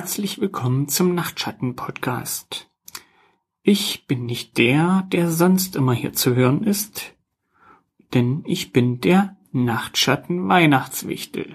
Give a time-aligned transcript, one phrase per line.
[0.00, 2.70] Herzlich willkommen zum Nachtschatten-Podcast.
[3.62, 7.14] Ich bin nicht der, der sonst immer hier zu hören ist,
[8.14, 11.54] denn ich bin der Nachtschatten-Weihnachtswichtel.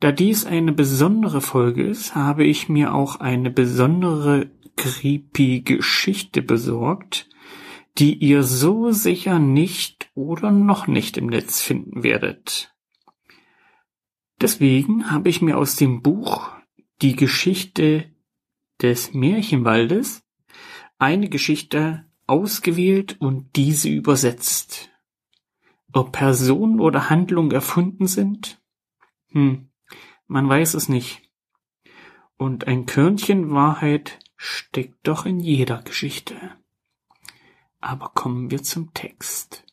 [0.00, 7.28] Da dies eine besondere Folge ist, habe ich mir auch eine besondere creepy Geschichte besorgt,
[7.98, 12.74] die ihr so sicher nicht oder noch nicht im Netz finden werdet.
[14.40, 16.52] Deswegen habe ich mir aus dem Buch
[17.02, 18.08] Die Geschichte
[18.80, 20.22] des Märchenwaldes
[20.98, 24.88] eine Geschichte ausgewählt und diese übersetzt.
[25.92, 28.62] Ob Personen oder Handlungen erfunden sind?
[29.30, 29.68] Hm,
[30.28, 31.28] man weiß es nicht.
[32.36, 36.36] Und ein Körnchen Wahrheit steckt doch in jeder Geschichte.
[37.80, 39.64] Aber kommen wir zum Text.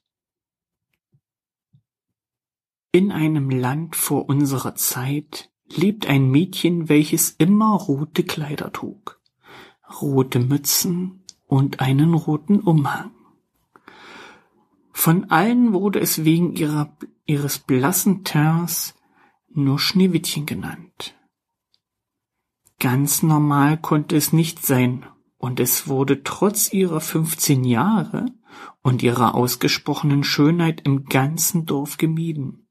[2.91, 9.19] In einem Land vor unserer Zeit lebt ein Mädchen, welches immer rote Kleider trug,
[10.01, 13.11] rote Mützen und einen roten Umhang.
[14.91, 18.95] Von allen wurde es wegen ihrer, ihres blassen Teints
[19.49, 21.15] nur Schneewittchen genannt.
[22.79, 25.05] Ganz normal konnte es nicht sein,
[25.37, 28.25] und es wurde trotz ihrer 15 Jahre
[28.81, 32.68] und ihrer ausgesprochenen Schönheit im ganzen Dorf gemieden.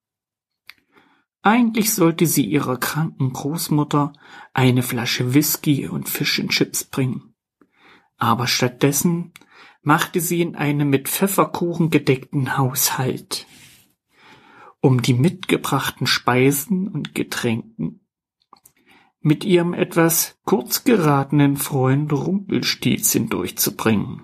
[1.42, 4.12] Eigentlich sollte sie ihrer kranken Großmutter
[4.52, 7.34] eine Flasche Whisky und Fish and Chips bringen.
[8.16, 9.32] Aber stattdessen
[9.82, 13.46] machte sie in einem mit Pfefferkuchen gedeckten Haushalt.
[14.80, 18.00] Um die mitgebrachten Speisen und Getränken
[19.20, 24.22] mit ihrem etwas kurz geratenen Freund Rumpelstilzchen durchzubringen.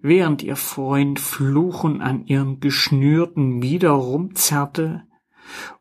[0.00, 5.02] Während ihr Freund Fluchen an ihrem geschnürten Mieder rumzerrte,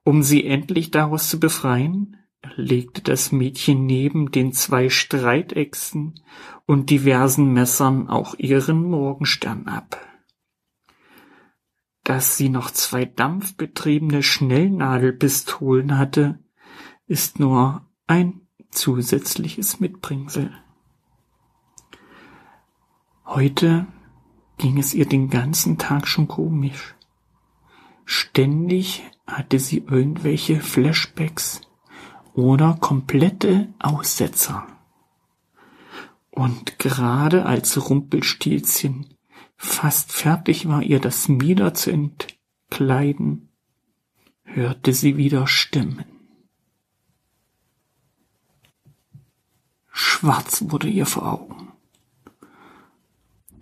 [0.03, 2.17] um sie endlich daraus zu befreien,
[2.55, 6.15] legte das Mädchen neben den zwei Streitechsen
[6.65, 10.01] und diversen Messern auch ihren Morgenstern ab.
[12.03, 16.39] Dass sie noch zwei dampfbetriebene Schnellnadelpistolen hatte,
[17.05, 20.51] ist nur ein zusätzliches Mitbringsel.
[23.25, 23.87] Heute
[24.57, 26.95] ging es ihr den ganzen Tag schon komisch.
[28.05, 31.61] Ständig hatte sie irgendwelche Flashbacks
[32.33, 34.65] oder komplette Aussetzer.
[36.31, 39.07] Und gerade als Rumpelstilzchen
[39.57, 43.49] fast fertig war, ihr das Mieder zu entkleiden,
[44.43, 46.05] hörte sie wieder Stimmen.
[49.91, 51.66] Schwarz wurde ihr vor Augen.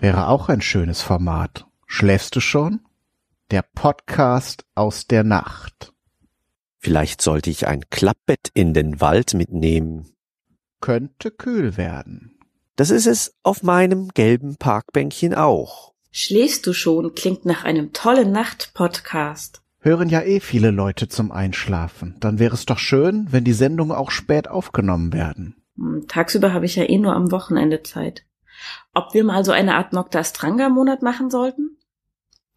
[0.05, 1.65] Wäre auch ein schönes Format.
[1.87, 2.81] Schläfst du schon?
[3.49, 5.93] Der Podcast aus der Nacht.
[6.77, 10.11] Vielleicht sollte ich ein Klappbett in den Wald mitnehmen.
[10.79, 12.37] Könnte kühl werden.
[12.75, 15.95] Das ist es auf meinem gelben Parkbänkchen auch.
[16.11, 19.63] Schläfst du schon klingt nach einem tollen Nacht-Podcast.
[19.79, 22.15] Hören ja eh viele Leute zum Einschlafen.
[22.19, 25.55] Dann wäre es doch schön, wenn die Sendungen auch spät aufgenommen werden.
[25.77, 28.23] Hm, tagsüber habe ich ja eh nur am Wochenende Zeit.
[28.97, 31.77] Ob wir mal so eine Art Nocta-Stranga-Monat machen sollten?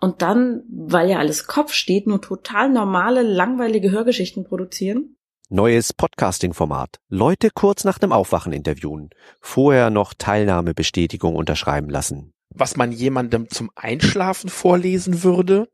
[0.01, 5.17] Und dann, weil ja alles Kopf steht, nur total normale, langweilige Hörgeschichten produzieren?
[5.49, 7.01] Neues Podcasting-Format.
[7.09, 9.11] Leute kurz nach dem Aufwachen interviewen.
[9.41, 12.33] Vorher noch Teilnahmebestätigung unterschreiben lassen.
[12.51, 15.69] Was man jemandem zum Einschlafen vorlesen würde?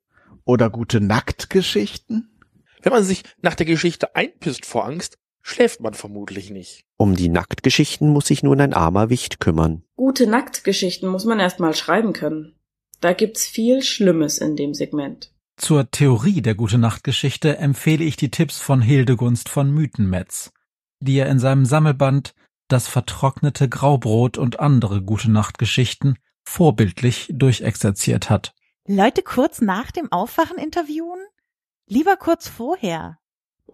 [0.47, 2.41] Oder gute Nacktgeschichten?
[2.81, 6.85] Wenn man sich nach der Geschichte einpisst vor Angst, schläft man vermutlich nicht.
[6.97, 9.85] Um die Nacktgeschichten muss sich nun ein armer Wicht kümmern.
[9.95, 12.57] Gute Nacktgeschichten muss man erst mal schreiben können.
[13.01, 15.33] Da gibt's viel Schlimmes in dem Segment.
[15.57, 20.51] Zur Theorie der Gute-Nacht-Geschichte empfehle ich die Tipps von Hildegunst von Mythenmetz,
[20.99, 22.35] die er in seinem Sammelband
[22.69, 28.55] Das vertrocknete Graubrot und andere Gute-Nacht-Geschichten vorbildlich durchexerziert hat.
[28.89, 31.21] Leute kurz nach dem Aufwachen interviewen?
[31.87, 33.19] Lieber kurz vorher.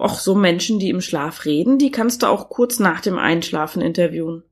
[0.00, 3.82] Och, so Menschen, die im Schlaf reden, die kannst du auch kurz nach dem Einschlafen
[3.82, 4.44] interviewen.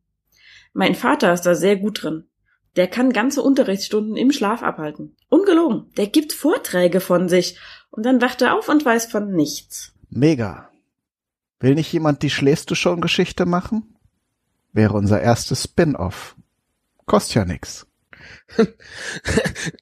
[0.75, 2.29] Mein Vater ist da sehr gut drin.
[2.77, 5.17] Der kann ganze Unterrichtsstunden im Schlaf abhalten.
[5.31, 5.91] Ungelogen.
[5.97, 7.59] Der gibt Vorträge von sich
[7.89, 9.95] und dann wacht er auf und weiß von nichts.
[10.11, 10.69] Mega.
[11.61, 13.97] Will nicht jemand die Schläfst du schon Geschichte machen?
[14.75, 16.37] Wäre unser erstes Spin-off.
[17.07, 17.87] Kostet ja nix.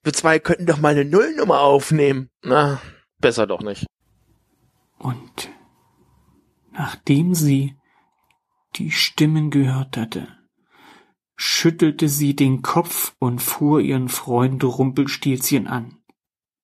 [0.04, 2.30] Wir zwei könnten doch mal eine Nullnummer aufnehmen.
[2.44, 2.80] Na,
[3.18, 3.86] besser doch nicht.
[4.98, 5.50] Und
[6.72, 7.76] nachdem sie
[8.76, 10.28] die Stimmen gehört hatte,
[11.36, 15.98] schüttelte sie den Kopf und fuhr ihren Freund Rumpelstilzchen an.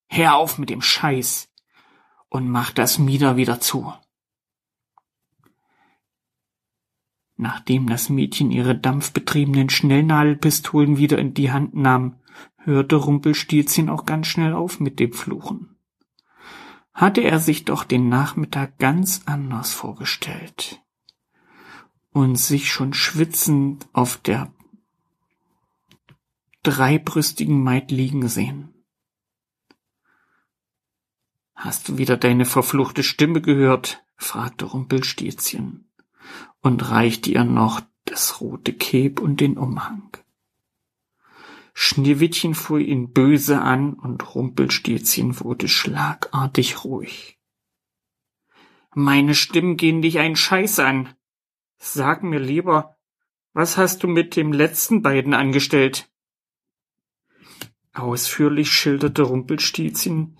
[0.08, 1.50] Hör auf mit dem Scheiß
[2.29, 3.93] und mach das Mieder wieder zu.
[7.37, 12.20] Nachdem das Mädchen ihre dampfbetriebenen Schnellnadelpistolen wieder in die Hand nahm,
[12.56, 15.72] hörte Rumpelstilzchen auch ganz schnell auf mit dem Fluchen.
[16.94, 20.83] Hatte er sich doch den Nachmittag ganz anders vorgestellt
[22.12, 24.53] und sich schon schwitzend auf der
[26.62, 28.73] dreibrüstigen Maid liegen sehen.
[31.55, 34.05] Hast du wieder deine verfluchte Stimme gehört?
[34.17, 35.88] fragte Rumpelstilzchen
[36.61, 40.17] und reichte ihr noch das rote Keb und den Umhang.
[41.75, 47.39] Schneewittchen fuhr ihn böse an und Rumpelstilzchen wurde schlagartig ruhig.
[48.95, 51.15] Meine Stimmen gehen dich einen Scheiß an.
[51.79, 52.97] Sag mir lieber,
[53.55, 56.11] was hast du mit dem letzten beiden angestellt?
[57.95, 60.37] Ausführlich schilderte Rumpelstilzchen,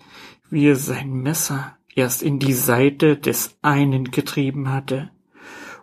[0.49, 5.11] wie er sein Messer erst in die Seite des einen getrieben hatte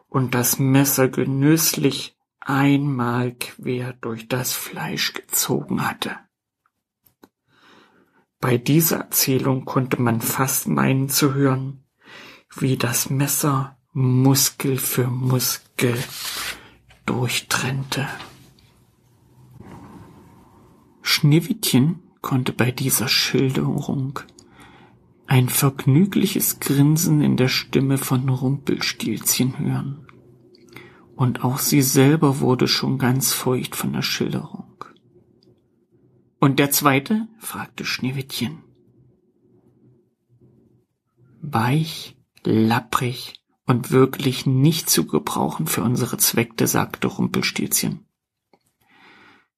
[0.08, 6.16] und das Messer genüsslich einmal quer durch das Fleisch gezogen hatte.
[8.40, 11.84] Bei dieser Erzählung konnte man fast meinen zu hören,
[12.56, 15.94] wie das Messer Muskel für Muskel
[17.04, 18.08] durchtrennte.
[21.02, 24.20] Schneewittchen konnte bei dieser Schilderung
[25.26, 30.06] ein vergnügliches Grinsen in der Stimme von Rumpelstilzchen hören.
[31.20, 34.86] Und auch sie selber wurde schon ganz feucht von der Schilderung.
[36.38, 37.28] Und der zweite?
[37.38, 38.64] fragte Schneewittchen.
[41.42, 43.34] Weich, lapprig
[43.66, 48.08] und wirklich nicht zu gebrauchen für unsere Zweckte, sagte Rumpelstilzchen.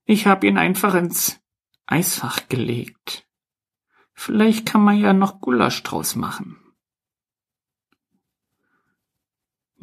[0.04, 1.38] Ich hab ihn einfach ins
[1.86, 3.28] Eisfach gelegt.
[4.14, 6.61] Vielleicht kann man ja noch Gulasch draus machen.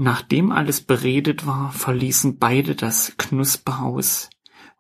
[0.02, 4.30] Nachdem alles beredet war, verließen beide das Knusperhaus.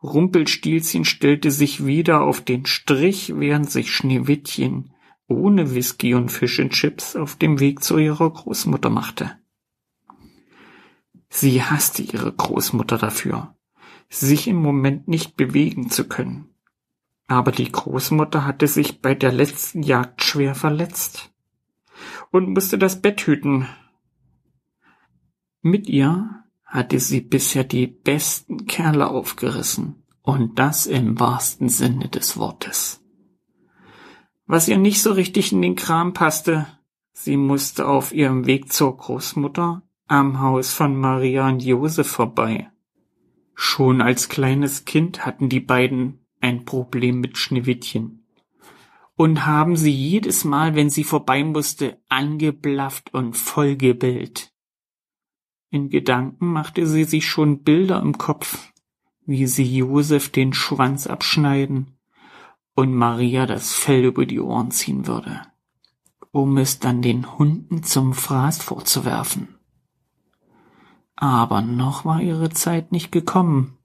[0.01, 4.93] Rumpelstilzchen stellte sich wieder auf den Strich, während sich Schneewittchen
[5.27, 9.37] ohne Whisky und Fish and Chips auf dem Weg zu ihrer Großmutter machte.
[11.27, 13.57] Sie hasste ihre Großmutter dafür,
[14.07, 16.45] sich im Moment nicht bewegen zu können.
[17.27, 21.33] Aber die Großmutter hatte sich bei der letzten Jagd schwer verletzt
[22.31, 23.67] und musste das Bett hüten.
[25.61, 32.37] Mit ihr hatte sie bisher die besten Kerle aufgerissen, und das im wahrsten Sinne des
[32.37, 33.03] Wortes.
[34.45, 36.67] Was ihr nicht so richtig in den Kram passte,
[37.11, 42.71] sie musste auf ihrem Weg zur Großmutter am Haus von Maria und Josef vorbei.
[43.53, 48.25] Schon als kleines Kind hatten die beiden ein Problem mit Schneewittchen
[49.15, 54.53] und haben sie jedes Mal, wenn sie vorbei musste, angeblafft und vollgebellt.
[55.71, 58.71] In Gedanken machte sie sich schon Bilder im Kopf,
[59.25, 61.97] wie sie Josef den Schwanz abschneiden
[62.73, 65.41] und Maria das Fell über die Ohren ziehen würde,
[66.31, 69.59] um es dann den Hunden zum Fraß vorzuwerfen.
[71.15, 73.77] Aber noch war ihre Zeit nicht gekommen.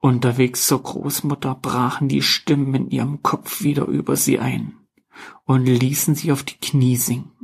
[0.00, 4.74] Unterwegs zur Großmutter brachen die Stimmen in ihrem Kopf wieder über sie ein
[5.44, 7.35] und ließen sie auf die Knie sinken.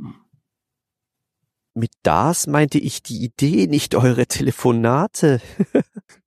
[1.73, 5.41] Mit das meinte ich die Idee, nicht eure Telefonate.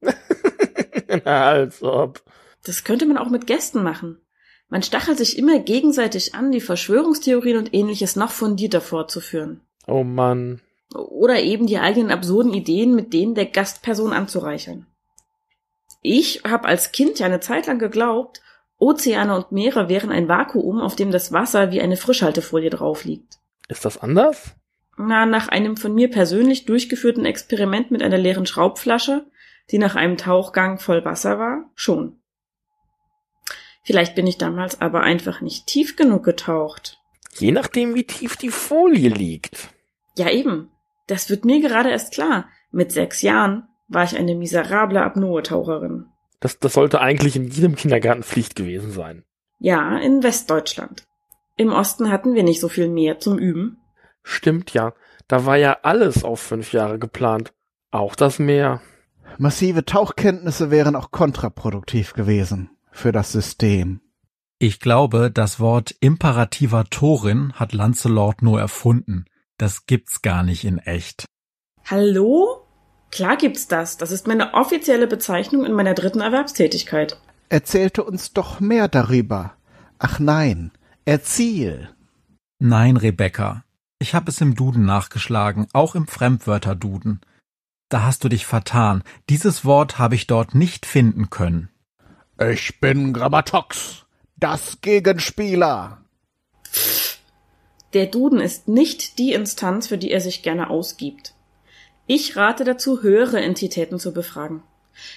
[1.24, 2.22] Als ob.
[2.64, 4.18] Das könnte man auch mit Gästen machen.
[4.68, 9.60] Man stachelt sich immer gegenseitig an, die Verschwörungstheorien und ähnliches noch fundierter vorzuführen.
[9.86, 10.60] Oh Mann.
[10.92, 14.86] Oder eben die eigenen absurden Ideen mit denen der Gastperson anzureichern.
[16.02, 18.40] Ich habe als Kind ja eine Zeit lang geglaubt,
[18.78, 23.38] Ozeane und Meere wären ein Vakuum, auf dem das Wasser wie eine Frischhaltefolie drauf liegt.
[23.68, 24.54] Ist das anders?
[24.96, 29.26] Na, nach einem von mir persönlich durchgeführten Experiment mit einer leeren Schraubflasche,
[29.70, 32.20] die nach einem Tauchgang voll Wasser war, schon.
[33.82, 36.98] Vielleicht bin ich damals aber einfach nicht tief genug getaucht.
[37.38, 39.68] Je nachdem, wie tief die Folie liegt.
[40.16, 40.70] Ja, eben.
[41.06, 42.48] Das wird mir gerade erst klar.
[42.72, 46.06] Mit sechs Jahren war ich eine miserable Apnoe-Taucherin.
[46.40, 49.24] Das, das sollte eigentlich in jedem Kindergarten Pflicht gewesen sein.
[49.58, 51.04] Ja, in Westdeutschland.
[51.56, 53.78] Im Osten hatten wir nicht so viel Meer zum Üben.
[54.28, 54.92] Stimmt ja.
[55.28, 57.54] Da war ja alles auf fünf Jahre geplant.
[57.92, 58.80] Auch das Meer.
[59.38, 64.00] Massive Tauchkenntnisse wären auch kontraproduktiv gewesen für das System.
[64.58, 69.26] Ich glaube, das Wort imperativer Torin hat Lancelot nur erfunden.
[69.58, 71.26] Das gibt's gar nicht in echt.
[71.84, 72.66] Hallo?
[73.12, 73.96] Klar gibt's das.
[73.96, 77.20] Das ist meine offizielle Bezeichnung in meiner dritten Erwerbstätigkeit.
[77.48, 79.54] Erzählte uns doch mehr darüber.
[80.00, 80.72] Ach nein,
[81.04, 81.90] erzähl.
[82.58, 83.62] Nein, Rebecca.
[83.98, 87.20] Ich habe es im Duden nachgeschlagen, auch im Fremdwörterduden.
[87.88, 89.02] Da hast du dich vertan.
[89.30, 91.70] Dieses Wort habe ich dort nicht finden können.
[92.38, 94.04] Ich bin Grammatox,
[94.36, 96.02] das Gegenspieler.
[97.94, 101.34] Der Duden ist nicht die Instanz, für die er sich gerne ausgibt.
[102.06, 104.62] Ich rate dazu, höhere Entitäten zu befragen.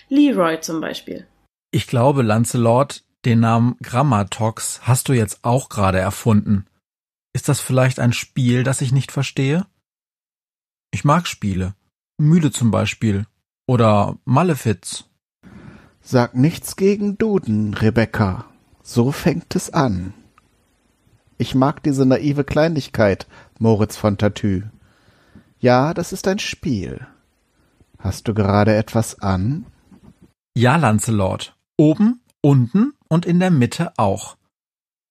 [0.08, 1.28] Leroy zum Beispiel.
[1.72, 6.66] Ich glaube, Lancelot, den Namen Grammatox hast du jetzt auch gerade erfunden.
[7.34, 9.66] Ist das vielleicht ein Spiel, das ich nicht verstehe?
[10.92, 11.76] Ich mag Spiele.
[12.18, 13.26] Mühle zum Beispiel.
[13.68, 15.06] Oder Malefiz.
[16.02, 18.46] Sag nichts gegen Duden, Rebecca.
[18.82, 20.14] So fängt es an.
[21.38, 23.28] Ich mag diese naive Kleinlichkeit,
[23.60, 24.64] Moritz von Tatü.
[25.60, 27.06] Ja, das ist ein Spiel.
[28.00, 29.66] Hast du gerade etwas an?
[30.56, 31.56] Ja, Lancelot.
[31.78, 34.36] Oben, unten und in der Mitte auch.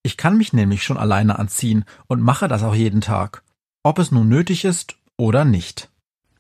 [0.02, 3.43] Ich kann mich nämlich schon alleine anziehen und mache das auch jeden Tag,
[3.83, 5.90] ob es nun nötig ist oder nicht.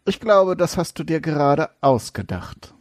[0.06, 2.74] Ich glaube, das hast du dir gerade ausgedacht.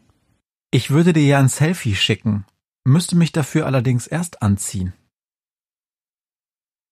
[0.71, 2.45] Ich würde dir ja ein Selfie schicken,
[2.85, 4.93] müsste mich dafür allerdings erst anziehen.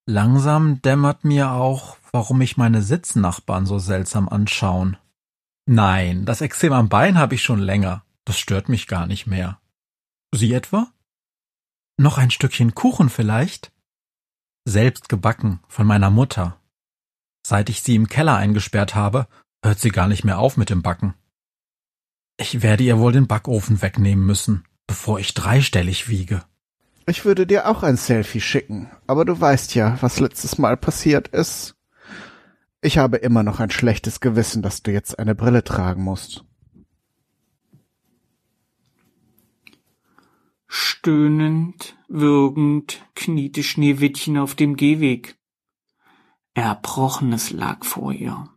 [0.08, 4.96] Langsam dämmert mir auch, warum mich meine Sitznachbarn so seltsam anschauen.
[5.66, 8.04] Nein, das Exem am Bein habe ich schon länger.
[8.24, 9.60] Das stört mich gar nicht mehr.
[10.32, 10.92] Sie etwa?
[11.96, 13.72] Noch ein Stückchen Kuchen vielleicht?
[14.68, 16.60] Selbst gebacken von meiner Mutter.
[17.46, 19.28] Seit ich sie im Keller eingesperrt habe,
[19.62, 21.14] hört sie gar nicht mehr auf mit dem Backen.
[22.36, 26.42] Ich werde ihr wohl den Backofen wegnehmen müssen, bevor ich dreistellig wiege.
[27.06, 31.28] Ich würde dir auch ein Selfie schicken, aber du weißt ja, was letztes Mal passiert
[31.28, 31.76] ist.
[32.80, 36.44] Ich habe immer noch ein schlechtes Gewissen, dass du jetzt eine Brille tragen musst.
[40.68, 45.38] Stöhnend, würgend kniete Schneewittchen auf dem Gehweg.
[46.54, 48.48] Erbrochenes lag vor ihr.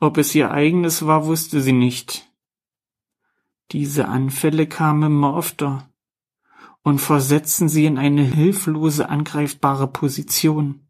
[0.00, 2.30] Ob es ihr eigenes war, wusste sie nicht.
[3.72, 5.90] Diese Anfälle kamen immer öfter
[6.82, 10.86] und versetzten sie in eine hilflose, angreifbare Position.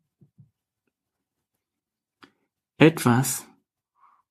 [2.77, 3.47] Etwas,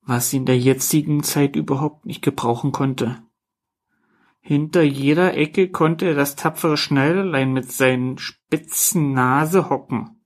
[0.01, 3.23] was sie in der jetzigen Zeit überhaupt nicht gebrauchen konnte.
[4.45, 10.21] Hinter jeder Ecke konnte das tapfere Schneiderlein mit seinen spitzen Nase hocken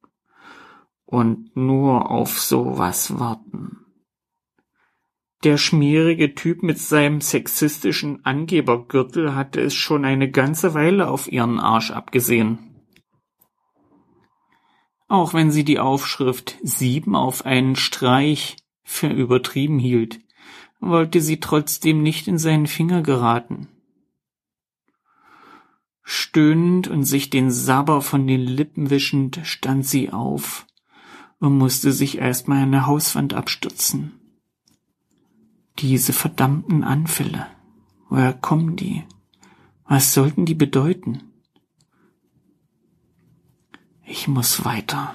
[1.05, 3.86] und nur auf sowas warten.
[5.43, 11.59] Der schmierige Typ mit seinem sexistischen Angebergürtel hatte es schon eine ganze Weile auf ihren
[11.59, 12.75] Arsch abgesehen.
[15.07, 20.21] Auch wenn sie die Aufschrift sieben auf einen Streich für übertrieben hielt,
[20.79, 23.67] wollte sie trotzdem nicht in seinen Finger geraten.
[26.10, 30.66] Stöhnend und sich den Sabber von den Lippen wischend stand sie auf
[31.40, 34.14] und musste sich erstmal an der Hauswand abstützen.
[35.80, 37.48] Diese verdammten Anfälle.
[38.08, 39.04] Woher kommen die?
[39.84, 41.24] Was sollten die bedeuten?
[44.06, 45.12] Ich muss weiter.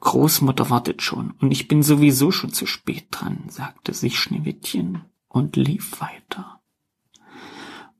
[0.00, 5.54] Großmutter wartet schon und ich bin sowieso schon zu spät dran, sagte sich Schneewittchen und
[5.54, 6.55] lief weiter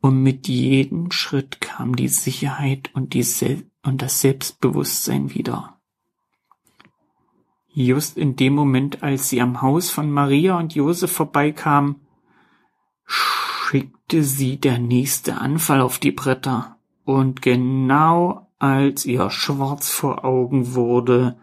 [0.06, 5.80] und mit jedem Schritt kam die Sicherheit und, die Sel und das Selbstbewusstsein wieder.
[7.74, 11.96] Just in dem Moment, als sie am Haus von Maria und Josef vorbeikam,
[13.04, 16.76] schickte sie der nächste Anfall auf die Bretter.
[17.04, 21.36] Und genau als ihr schwarz vor Augen wurde,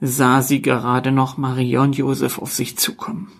[0.00, 3.32] sah sie gerade noch Maria und Josef auf sich zukommen.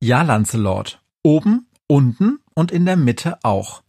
[0.00, 1.00] Ja, Lancelot.
[1.22, 3.82] Oben unten und in der Mitte auch.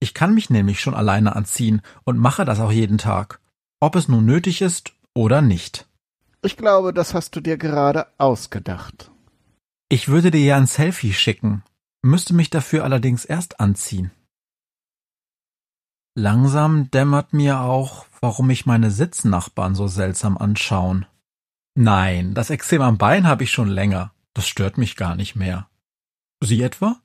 [0.00, 3.40] Ich kann mich nämlich schon alleine anziehen und mache das auch jeden Tag,
[3.80, 5.86] ob es nun nötig ist oder nicht.
[6.42, 9.10] Ich glaube, das hast du dir gerade ausgedacht.
[9.88, 11.62] Ich würde dir ja ein Selfie schicken,
[12.02, 14.10] müsste mich dafür allerdings erst anziehen.
[16.16, 21.06] Langsam dämmert mir auch, warum mich meine Sitznachbarn so seltsam anschauen.
[21.76, 24.12] Nein, das Exem am Bein habe ich schon länger.
[24.34, 25.68] Das stört mich gar nicht mehr.
[26.42, 27.00] Sie etwa?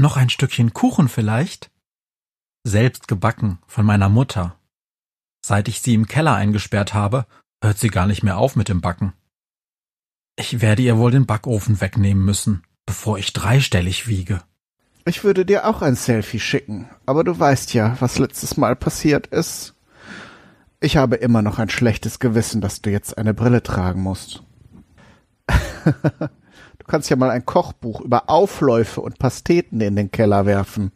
[0.00, 1.70] Noch ein Stückchen Kuchen vielleicht?
[2.64, 4.56] Selbst gebacken von meiner Mutter.
[5.44, 7.26] Seit ich sie im Keller eingesperrt habe,
[7.62, 9.12] hört sie gar nicht mehr auf mit dem Backen.
[10.36, 14.42] Ich werde ihr wohl den Backofen wegnehmen müssen, bevor ich dreistellig wiege.
[15.04, 19.26] Ich würde dir auch ein Selfie schicken, aber du weißt ja, was letztes Mal passiert
[19.26, 19.74] ist.
[20.80, 24.42] Ich habe immer noch ein schlechtes Gewissen, dass du jetzt eine Brille tragen musst.
[26.90, 30.92] kannst ja mal ein Kochbuch über Aufläufe und Pasteten in den Keller werfen.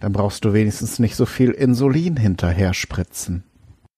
[0.00, 3.44] Dann brauchst du wenigstens nicht so viel Insulin hinterher spritzen.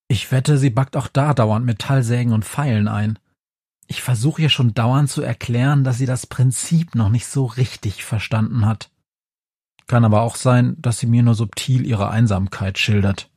[0.09, 3.19] Ich wette, sie backt auch da dauernd Metallsägen und Pfeilen ein.
[3.89, 8.05] Ich versuche ihr schon dauernd zu erklären, dass sie das Prinzip noch nicht so richtig
[8.05, 8.91] verstanden hat.
[9.87, 13.31] Kann aber auch sein, dass sie mir nur subtil ihre Einsamkeit schildert.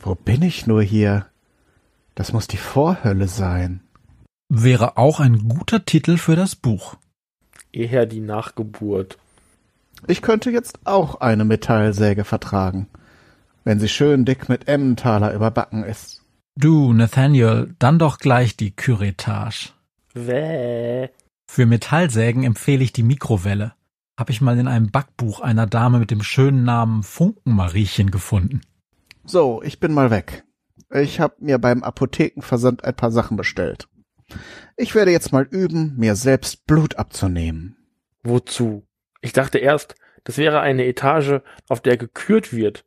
[0.00, 1.26] Wo bin ich nur hier?
[2.14, 3.80] Das muss die Vorhölle sein.
[4.48, 6.96] Wäre auch ein guter Titel für das Buch.
[7.72, 9.18] Eher die Nachgeburt.
[10.06, 12.86] Ich könnte jetzt auch eine Metallsäge vertragen,
[13.64, 16.22] wenn sie schön dick mit Emmentaler überbacken ist.
[16.54, 19.70] Du, Nathaniel, dann doch gleich die Curettage.
[20.14, 21.10] Wäh.
[21.46, 23.74] Für Metallsägen empfehle ich die Mikrowelle.
[24.16, 28.60] Hab ich mal in einem Backbuch einer Dame mit dem schönen Namen Funkenmariechen gefunden.
[29.24, 30.44] So, ich bin mal weg.
[30.90, 33.88] Ich hab mir beim Apothekenversand ein paar Sachen bestellt.
[34.76, 37.76] Ich werde jetzt mal üben, mir selbst Blut abzunehmen.
[38.22, 38.86] Wozu?
[39.20, 42.84] Ich dachte erst, das wäre eine Etage, auf der gekürt wird.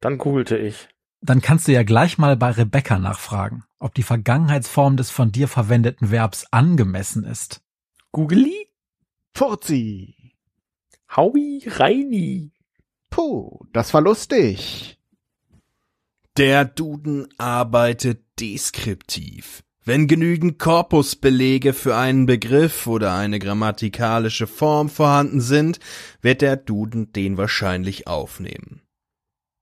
[0.00, 0.88] Dann googelte ich.
[1.20, 5.46] Dann kannst du ja gleich mal bei Rebecca nachfragen, ob die Vergangenheitsform des von dir
[5.46, 7.62] verwendeten Verbs angemessen ist.
[8.10, 8.68] Googly?
[9.34, 10.34] Furzi!
[11.16, 12.52] Howie Reini.
[13.10, 14.98] Puh, das war lustig.
[16.36, 19.62] Der Duden arbeitet deskriptiv.
[19.84, 25.80] Wenn genügend Korpusbelege für einen Begriff oder eine grammatikalische Form vorhanden sind,
[26.20, 28.82] wird der Duden den wahrscheinlich aufnehmen.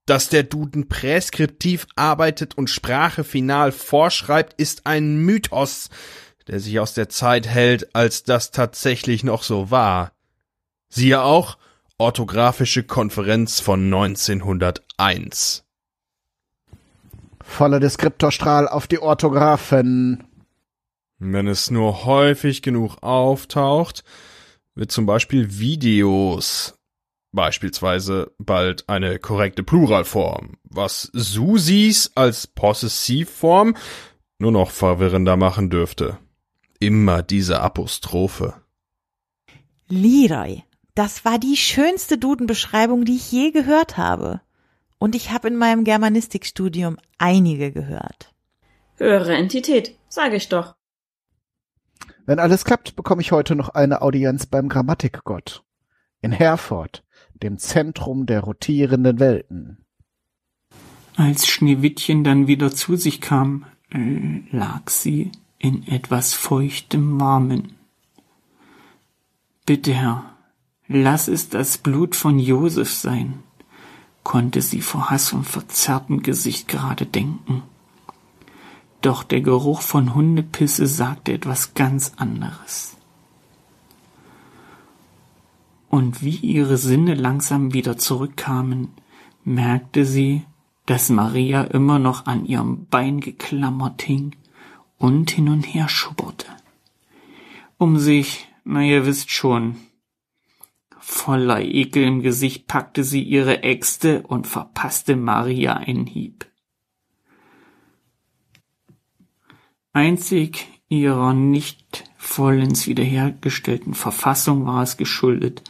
[0.05, 5.89] Dass der Duden präskriptiv arbeitet und Sprache final vorschreibt, ist ein Mythos,
[6.47, 10.11] der sich aus der Zeit hält, als das tatsächlich noch so war.
[10.89, 11.57] Siehe auch
[11.97, 15.63] Orthographische Konferenz von 1901.
[17.51, 20.23] Voller Deskriptorstrahl auf die Orthographen.
[21.19, 24.03] Wenn es nur häufig genug auftaucht,
[24.73, 26.73] wird zum Beispiel Videos
[27.31, 33.75] beispielsweise bald eine korrekte Pluralform, was Susis als Possessivform
[34.39, 36.17] nur noch verwirrender machen dürfte.
[36.79, 38.55] Immer diese Apostrophe.
[39.87, 40.63] Leroy,
[40.95, 44.41] das war die schönste Dudenbeschreibung, die ich je gehört habe.
[45.01, 48.35] Und ich habe in meinem Germanistikstudium einige gehört.
[48.97, 50.75] Höhere Entität, sage ich doch.
[52.27, 55.63] Wenn alles klappt, bekomme ich heute noch eine Audienz beim Grammatikgott.
[56.21, 59.83] In Herford, dem Zentrum der rotierenden Welten.
[61.15, 67.73] Als Schneewittchen dann wieder zu sich kam, äh, lag sie in etwas feuchtem Warmen.
[69.65, 70.37] Bitte, Herr,
[70.87, 73.41] lass es das Blut von Josef sein,
[74.23, 77.63] konnte sie vor Hass und verzerrtem Gesicht gerade denken.
[79.01, 82.97] Doch der Geruch von Hundepisse sagte etwas ganz anderes.
[85.89, 88.89] Und wie ihre Sinne langsam wieder zurückkamen,
[89.43, 90.43] merkte sie,
[90.85, 94.35] dass Maria immer noch an ihrem Bein geklammert hing
[94.97, 96.47] und hin und her schubberte.
[97.77, 99.75] Um sich, na ihr wisst schon,
[101.01, 106.45] voller Ekel im Gesicht packte sie ihre Äxte und verpasste Maria einen Hieb.
[109.93, 115.63] Einzig ihrer nicht vollends wiederhergestellten Verfassung war es geschuldet,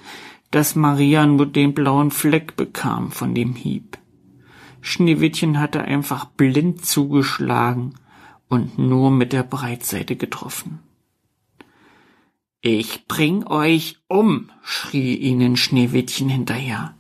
[0.52, 3.98] dass Maria nur den blauen Fleck bekam von dem Hieb.
[4.82, 7.96] Schneewittchen hatte einfach blind zugeschlagen
[8.50, 10.80] und nur mit der Breitseite getroffen.
[12.64, 16.94] Ich bring euch um, schrie ihnen Schneewittchen hinterher,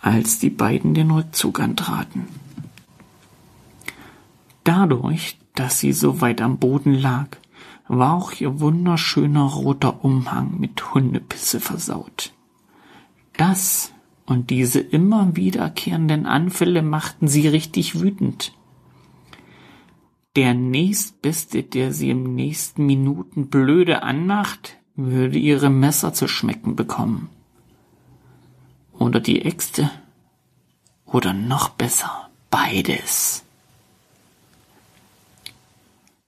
[0.00, 2.28] als die beiden den Rückzug antraten.
[4.62, 7.26] Dadurch, dass sie so weit am Boden lag,
[7.88, 12.32] war auch ihr wunderschöner roter Umhang mit Hundepisse versaut.
[13.36, 13.92] Das
[14.26, 18.52] und diese immer wiederkehrenden Anfälle machten sie richtig wütend.
[20.36, 27.30] Der nächstbeste, der sie im nächsten Minuten blöde anmacht, würde ihre Messer zu schmecken bekommen.
[28.92, 29.90] Oder die Äxte.
[31.06, 33.44] Oder noch besser, beides.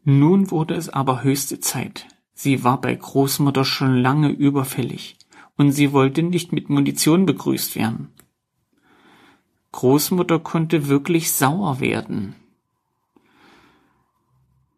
[0.04, 2.06] Nun wurde es aber höchste Zeit.
[2.32, 5.18] Sie war bei Großmutter schon lange überfällig,
[5.58, 8.08] und sie wollte nicht mit Munition begrüßt werden.
[9.72, 12.36] Großmutter konnte wirklich sauer werden.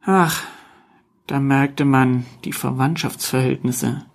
[0.03, 0.43] Ach,
[1.27, 4.07] da merkte man die Verwandtschaftsverhältnisse.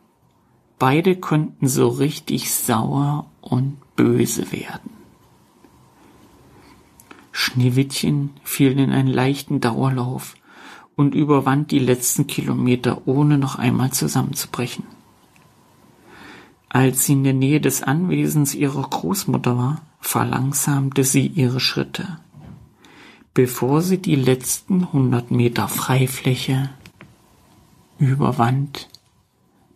[0.80, 4.92] Beide konnten so richtig sauer und böse werden.
[7.32, 10.36] Schneewittchen fiel in einen leichten Dauerlauf
[10.96, 14.86] und überwand die letzten Kilometer, ohne noch einmal zusammenzubrechen.
[16.70, 22.20] Als sie in der Nähe des Anwesens ihrer Großmutter war, verlangsamte sie ihre Schritte.
[23.36, 26.70] Bevor sie die letzten hundert Meter Freifläche
[28.00, 28.88] überwand,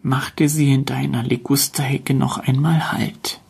[0.01, 3.41] machte sie hinter einer Ligusterhecke noch einmal Halt.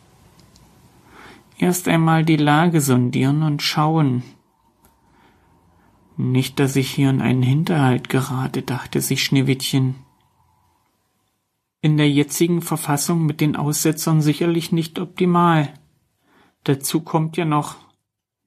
[1.59, 4.23] Erst einmal die Lage sondieren und schauen.
[6.17, 9.93] Nicht, dass ich hier in einen Hinterhalt gerate, dachte sich Schneewittchen.
[11.81, 15.71] In der jetzigen Verfassung mit den Aussetzern sicherlich nicht optimal.
[16.63, 17.75] Dazu kommt ja noch,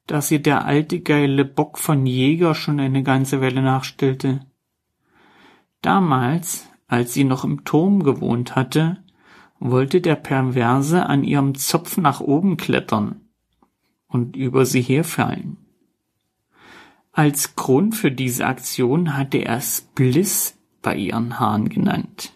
[0.07, 4.41] dass ihr der alte geile Bock von Jäger schon eine ganze Welle nachstellte.
[5.81, 8.99] Damals, als sie noch im Turm gewohnt hatte,
[9.59, 13.21] wollte der Perverse an ihrem Zopf nach oben klettern
[14.09, 15.57] und über sie herfallen.
[17.13, 22.33] Als Grund für diese Aktion hatte er Spliss bei ihren Haaren genannt.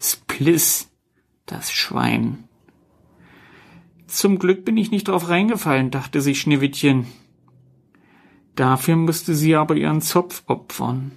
[0.00, 0.90] Spliss,
[1.46, 2.44] das Schwein.
[4.10, 7.06] Zum Glück bin ich nicht drauf reingefallen, dachte sich Schneewittchen.
[8.56, 11.12] Dafür musste sie aber ihren Zopf opfern.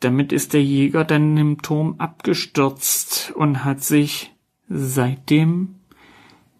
[0.00, 4.34] Damit ist der Jäger dann im Turm abgestürzt und hat sich
[4.68, 5.76] seitdem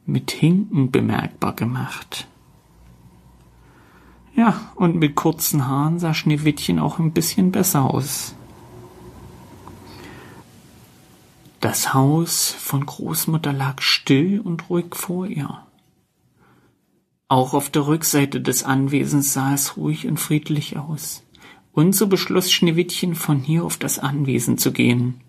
[0.07, 2.27] mit Hinken bemerkbar gemacht.
[4.35, 8.35] Ja, und mit kurzen Haaren sah Schneewittchen auch ein bisschen besser aus.
[11.69, 15.67] Das Haus von Großmutter lag still und ruhig vor ihr.
[17.29, 21.25] Auch auf der Rückseite des Anwesens sah es ruhig und friedlich aus.
[21.73, 25.21] Und so beschloss Schneewittchen, von hier auf das Anwesen zu gehen.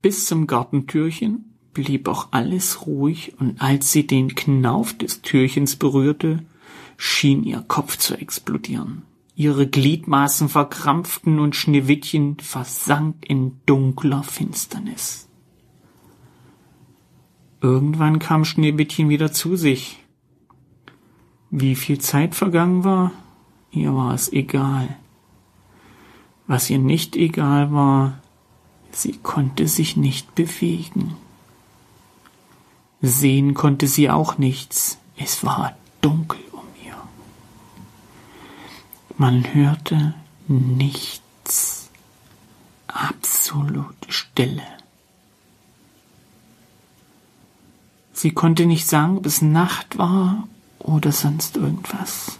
[0.00, 6.44] Bis zum Gartentürchen blieb auch alles ruhig, und als sie den Knauf des Türchens berührte,
[6.96, 9.02] schien ihr Kopf zu explodieren.
[9.40, 15.30] Ihre Gliedmaßen verkrampften und Schneewittchen versank in dunkler Finsternis.
[17.62, 20.04] Irgendwann kam Schneewittchen wieder zu sich.
[21.48, 23.12] Wie viel Zeit vergangen war,
[23.70, 24.94] ihr war es egal.
[26.46, 28.18] Was ihr nicht egal war,
[28.90, 31.16] sie konnte sich nicht bewegen.
[33.00, 36.40] Sehen konnte sie auch nichts, es war dunkel
[39.20, 40.14] man hörte
[40.48, 41.90] nichts.
[42.86, 44.62] Absolute Stille.
[48.14, 52.38] Sie konnte nicht sagen, ob es Nacht war oder sonst irgendwas.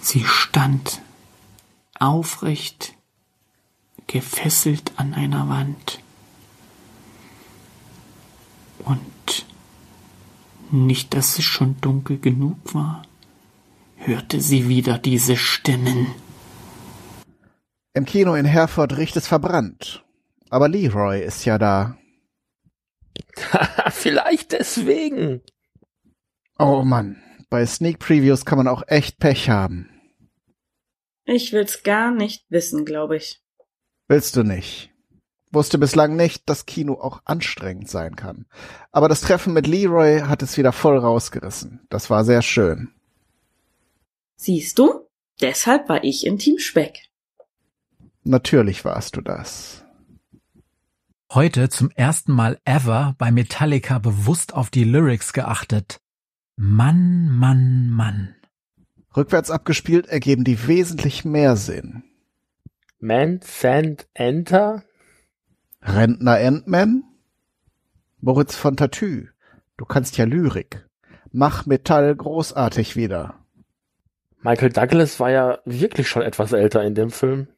[0.00, 1.02] Sie stand
[1.98, 2.94] aufrecht,
[4.06, 6.00] gefesselt an einer Wand.
[8.78, 9.44] Und
[10.70, 13.02] nicht, dass es schon dunkel genug war
[14.06, 16.14] hörte sie wieder diese Stimmen.
[17.94, 20.04] Im Kino in Herford riecht es verbrannt.
[20.50, 21.96] Aber Leroy ist ja da.
[23.90, 25.42] Vielleicht deswegen.
[26.58, 29.90] Oh Mann, bei Sneak Previews kann man auch echt Pech haben.
[31.24, 33.40] Ich will's gar nicht wissen, glaube ich.
[34.08, 34.90] Willst du nicht?
[35.50, 38.46] Wusste bislang nicht, dass Kino auch anstrengend sein kann.
[38.90, 41.86] Aber das Treffen mit Leroy hat es wieder voll rausgerissen.
[41.90, 42.92] Das war sehr schön.
[44.44, 45.08] Siehst du?
[45.40, 47.08] Deshalb war ich in Team Speck.
[48.24, 49.86] Natürlich warst du das.
[51.32, 55.98] Heute zum ersten Mal ever bei Metallica bewusst auf die Lyrics geachtet.
[56.56, 58.34] Mann, Mann, Mann.
[59.16, 62.02] Rückwärts abgespielt ergeben die wesentlich mehr Sinn.
[62.98, 64.84] Man, Sand, Enter?
[65.80, 67.04] Rentner Endman?
[68.20, 69.30] Moritz von Tatü,
[69.78, 70.86] du kannst ja Lyrik.
[71.32, 73.43] Mach Metall großartig wieder.
[74.44, 77.48] Michael Douglas war ja wirklich schon etwas älter in dem Film.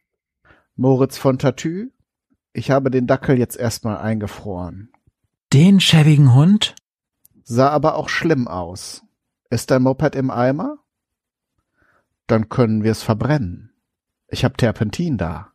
[0.76, 1.90] Moritz von Tatü,
[2.52, 4.92] ich habe den Dackel jetzt erstmal eingefroren.
[5.52, 6.76] Den schäbigen Hund?
[7.42, 9.02] Sah aber auch schlimm aus.
[9.50, 10.78] Ist dein Moped im Eimer?
[12.28, 13.72] Dann können wir es verbrennen.
[14.28, 15.52] Ich hab Terpentin da.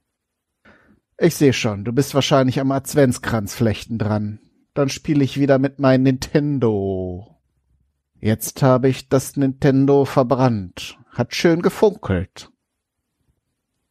[1.18, 4.40] Ich seh schon, du bist wahrscheinlich am Adventskranzflechten dran.
[4.74, 7.38] Dann spiele ich wieder mit meinem Nintendo.
[8.20, 12.52] Jetzt habe ich das Nintendo verbrannt hat schön gefunkelt.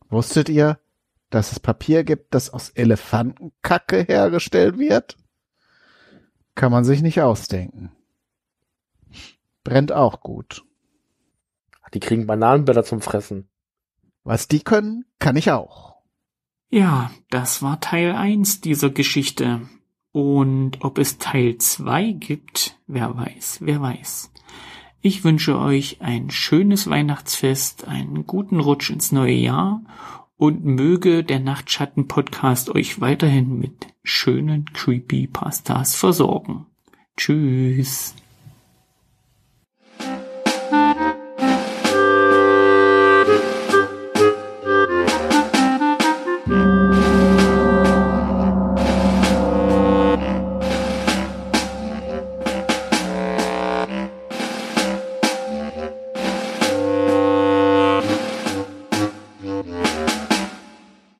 [0.09, 0.78] Wusstet ihr,
[1.30, 5.16] dass es Papier gibt, das aus Elefantenkacke hergestellt wird?
[6.54, 7.92] Kann man sich nicht ausdenken.
[9.62, 10.64] Brennt auch gut.
[11.94, 13.48] Die kriegen Bananenblätter zum Fressen.
[14.24, 15.96] Was die können, kann ich auch.
[16.68, 19.62] Ja, das war Teil 1 dieser Geschichte.
[20.12, 24.33] Und ob es Teil 2 gibt, wer weiß, wer weiß.
[25.03, 29.83] Ich wünsche euch ein schönes Weihnachtsfest, einen guten Rutsch ins neue Jahr
[30.37, 36.67] und möge der Nachtschatten Podcast euch weiterhin mit schönen Creepy Pastas versorgen.
[37.17, 38.15] Tschüss.